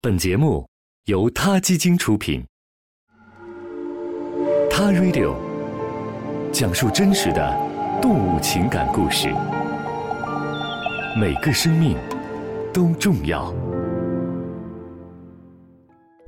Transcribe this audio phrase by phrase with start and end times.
[0.00, 0.64] 本节目
[1.06, 2.40] 由他基金出品，
[4.70, 5.34] 《他 Radio》
[6.52, 7.56] 讲述真实的
[8.00, 9.28] 动物情感故事，
[11.20, 11.96] 每个生命
[12.72, 13.52] 都重要。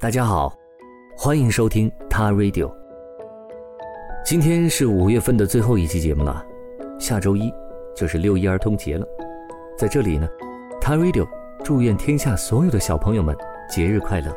[0.00, 0.50] 大家好，
[1.14, 2.68] 欢迎收听《他 Radio》。
[4.24, 6.42] 今天是五月份的最后一期节目了，
[6.98, 7.52] 下周一
[7.94, 9.06] 就是六一儿童节了。
[9.76, 10.26] 在这里呢，
[10.80, 11.26] 《他 Radio》
[11.62, 13.36] 祝愿天下所有的小朋友们。
[13.68, 14.34] 节日快乐！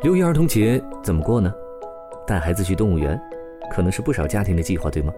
[0.00, 1.52] 六一儿童节怎么过呢？
[2.24, 3.20] 带孩子去动物园，
[3.68, 5.12] 可能是不少家庭的计划，对吗？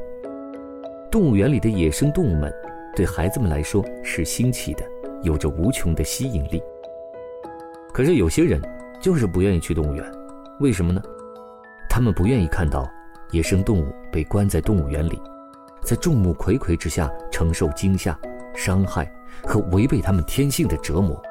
[1.11, 2.51] 动物园里的野生动物们，
[2.97, 4.83] 对孩子们来说是新奇的，
[5.21, 6.63] 有着无穷的吸引力。
[7.93, 8.59] 可是有些人
[9.03, 10.03] 就是不愿意去动物园，
[10.59, 11.03] 为什么呢？
[11.91, 12.91] 他们不愿意看到
[13.33, 15.21] 野生动物被关在动物园里，
[15.83, 18.19] 在众目睽睽之下承受惊吓、
[18.55, 19.13] 伤害
[19.45, 21.23] 和违背他们天性的折磨。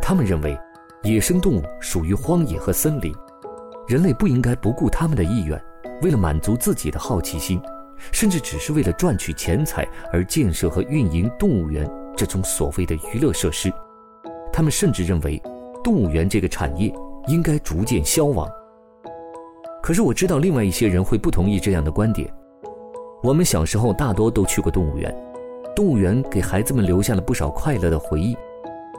[0.00, 0.58] 他们认为，
[1.02, 3.14] 野生动物属于荒野和森林，
[3.88, 5.60] 人类不应该不顾他们的意愿，
[6.02, 7.60] 为了满足自己的好奇心，
[8.12, 13.72] 甚至只是为了赚取钱财而建设和运营动物园这种所谓的娱乐设施。
[14.52, 15.42] 他们甚至认为，
[15.82, 16.92] 动物园这个产业
[17.26, 18.48] 应该逐渐消亡。
[19.82, 22.32] 可是我知道，另外一些人会不同意这样的观点。
[23.22, 25.12] 我们小时候大多都去过动物园，
[25.74, 28.36] 动物园给孩子们留下了不少快乐的回忆。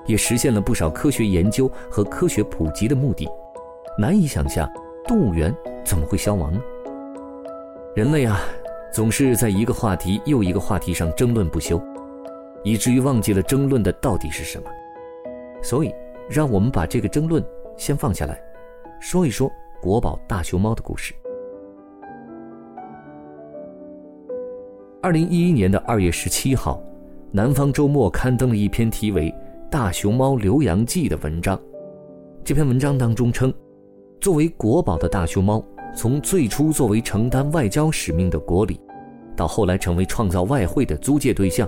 [0.06, 3.28] 也实现了不少科学研究和科学普及的目的。
[3.98, 4.70] 难以想象，
[5.08, 6.60] 动物园怎么会消亡呢？
[7.96, 8.40] 人类啊，
[8.92, 11.80] 总是在一个话题又一个话题上争论不休，
[12.64, 14.70] 以至于忘记了争论的到底是什么。
[15.62, 15.94] 所以，
[16.28, 17.44] 让我们把这个争论
[17.78, 18.42] 先放下来，
[19.00, 21.14] 说一说国宝大熊猫的故事。
[25.02, 26.78] 二零一一年的二月十七号，
[27.32, 29.32] 《南方周末》刊登了一篇题为。
[29.74, 31.60] 大熊猫留洋记的文章，
[32.44, 33.52] 这篇文章当中称，
[34.22, 38.80] 作为国宝的大熊猫，从最初作为承担外交使命的国礼，
[39.36, 41.68] 到后来成为创造外汇的租借对象，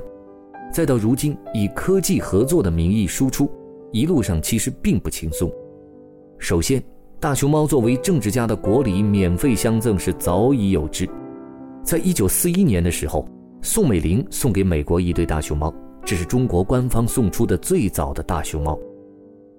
[0.72, 3.50] 再到如今以科技合作的名义输出，
[3.92, 5.52] 一路上其实并不轻松。
[6.38, 6.80] 首先，
[7.20, 11.10] 大熊猫作为政治家的国礼免费相赠是早已有之，
[11.82, 13.28] 在一九四一年的时候，
[13.64, 15.74] 宋美龄送给美国一对大熊猫。
[16.06, 18.78] 这是中国官方送出的最早的大熊猫。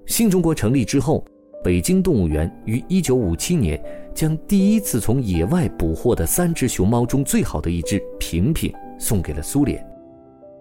[0.06, 1.24] 新中国成立之后，
[1.64, 3.82] 北京动物园于1957年
[4.14, 9.84] 将第一次从野外捕获的三只熊猫中最好的一只平平送给了苏联。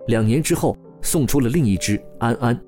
[0.08, 2.60] 两年之后，送出了另一只安安。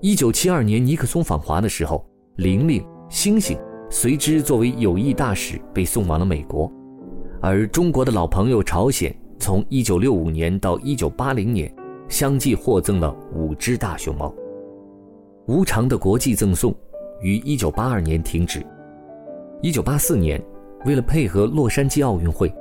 [0.00, 2.02] 1972年尼克松访华的时候，
[2.36, 3.58] 玲玲、星星
[3.90, 6.72] 随之作为友谊大使被送往了美国。
[7.42, 11.74] 而中国的老朋友朝鲜，从1965年到1980年。
[12.10, 14.34] 相继获赠了五只大熊猫。
[15.46, 16.74] 无偿的国际赠送
[17.22, 18.60] 于1982年停止。
[19.62, 20.42] 1984年，
[20.84, 22.52] 为了配合洛杉矶奥运会，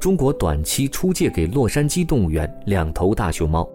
[0.00, 3.68] 中国短期出借给洛杉矶动物园两头大熊猫。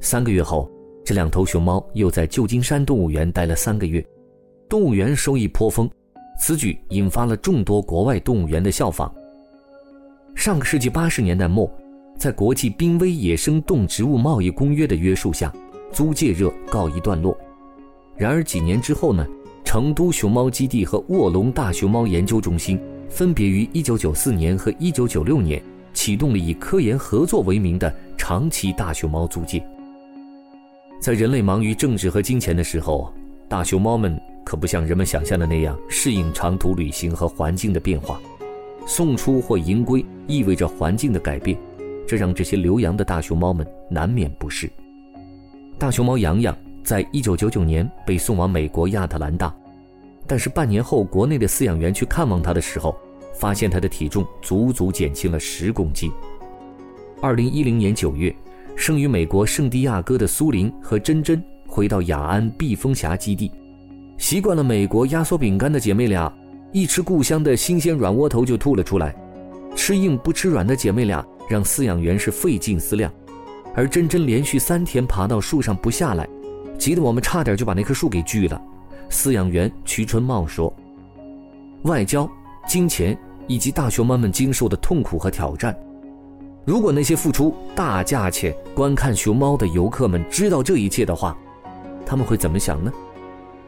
[0.00, 0.70] 三个月后，
[1.02, 4.04] 这两头熊猫又在旧金山动物园待了三个月，
[4.68, 5.88] 动物园收益颇丰。
[6.38, 9.12] 此举引发了众多国外动物园的效仿。
[10.34, 11.70] 上个世纪八十年代末。
[12.18, 15.52] 在国际濒危野生动植物贸易公约的约束下，
[15.92, 17.36] 租借热告一段落。
[18.16, 19.26] 然而几年之后呢？
[19.64, 22.78] 成都熊猫基地和卧龙大熊猫研究中心
[23.08, 25.62] 分别于1994年和1996年
[25.94, 29.64] 启动了以科研合作为名的长期大熊猫租借。
[31.00, 33.10] 在人类忙于政治和金钱的时候，
[33.48, 38.20] 大熊猫们可不像人们想象的那样适应长途旅行和环境的变化。
[38.84, 41.56] 送出或迎归意味着环境的改变。
[42.06, 44.70] 这让这些留洋的大熊猫们难免不适。
[45.78, 49.54] 大熊猫洋洋在一九九九年被送往美国亚特兰大，
[50.26, 52.96] 但是半年后，国内的饲养员去看望它的时候，
[53.34, 56.10] 发现它的体重足足减轻了十公斤。
[57.20, 58.34] 二零一零年九月，
[58.76, 63.50] 生于美国圣地亚哥的苏林和珍珍回到雅安避风峡基地，
[64.18, 66.32] 习惯了美国压缩饼干的姐妹俩，
[66.72, 69.14] 一吃故乡的新鲜软窝头就吐了出来，
[69.74, 71.24] 吃硬不吃软的姐妹俩。
[71.52, 73.12] 让饲养员是费尽思量，
[73.74, 76.26] 而珍珍连续三天爬到树上不下来，
[76.78, 78.58] 急得我们差点就把那棵树给锯了。
[79.10, 80.74] 饲养员瞿春茂说
[81.84, 82.26] ：“外交、
[82.66, 83.14] 金钱
[83.48, 85.76] 以及大熊猫们经受的痛苦和挑战，
[86.64, 91.36] 如果那些付出大价钱观看熊猫的游客们知道这一切的话，
[92.06, 92.90] 他们会怎么想呢？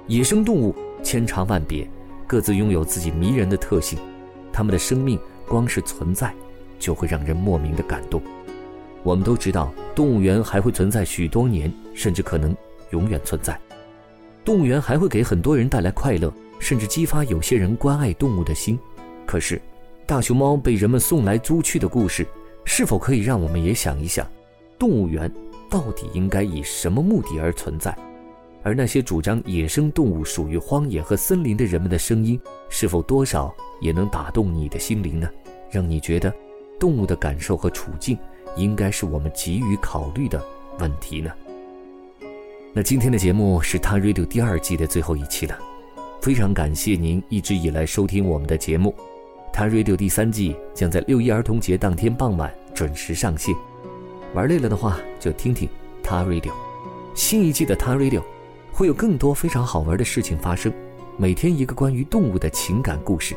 [0.07, 1.87] 野生动物千差万别，
[2.27, 3.99] 各自拥有自己迷人的特性，
[4.51, 6.35] 它们的生命光是存在。”
[6.79, 8.21] 就会让人莫名的感动。
[9.03, 12.57] 我们都知道，动物园还会存在许多年，甚至可能
[12.91, 13.59] 永远存在。
[14.45, 18.79] 动物园还会给很多人带来快乐，甚至激发有些人关爱动物的心。
[19.27, 19.61] 可是，
[20.07, 22.27] 大熊猫被人们送来租去的故事，
[22.65, 24.27] 是否可以让我们也想一想，
[24.79, 25.31] 动物园
[25.71, 27.97] 到底应该以什么目的而存在？
[28.63, 32.41] 而那些主张野生动物属于荒野和森林的人们的声音，
[32.71, 35.29] 是否多少也能打动你的心灵呢？
[35.71, 36.35] 让你觉得，
[36.79, 38.19] 动物的感受和处境，
[38.57, 40.43] 应该是我们急于考虑的
[40.79, 41.31] 问题呢？
[42.73, 45.59] 那今天的节目是《他 Radio》第二季的最后一期了，
[46.21, 48.95] 非常感谢您一直以来收听我们的节目，
[49.53, 53.55] 《他 Radio》第三季将在六一儿童节当天傍晚准时上线。
[54.35, 55.69] 玩累了的话，就听听
[56.03, 56.51] 《他 Radio》，
[57.15, 58.21] 新一季的《他 Radio》。
[58.73, 60.73] 会有更多非常好玩的事情发生，
[61.17, 63.37] 每天一个关于动物的情感故事，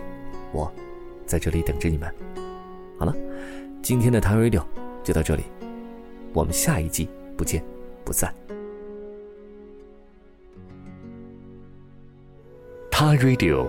[0.52, 0.74] 我
[1.28, 2.12] 在这里等着你们。
[2.98, 3.14] 好了，
[3.82, 4.64] 今天的 t Radio
[5.04, 5.44] 就到这里，
[6.34, 7.08] 我们下一季
[7.38, 7.64] 不见
[8.04, 8.34] 不散。
[12.90, 13.68] 他 Radio，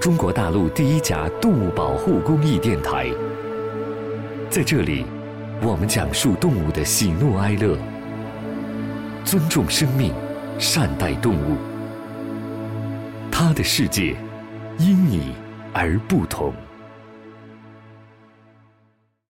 [0.00, 3.10] 中国大陆第一家动物保护公益电台，
[4.48, 5.04] 在这里，
[5.62, 7.76] 我们讲述动物的喜怒哀乐，
[9.24, 10.12] 尊重生命。
[10.58, 11.56] 善待动物，
[13.32, 14.14] 他的世界
[14.76, 15.32] 因你
[15.72, 16.52] 而不同。